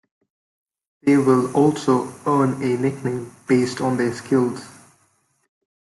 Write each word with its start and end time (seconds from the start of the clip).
They 1.03 1.17
will 1.17 1.55
also 1.55 2.11
earn 2.25 2.53
a 2.63 2.75
nickname 2.75 3.35
based 3.47 3.81
on 3.81 3.97
their 3.97 4.15
skills. 4.15 4.65